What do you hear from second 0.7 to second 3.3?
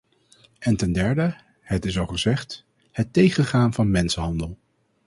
ten derde- het is al gezegd- het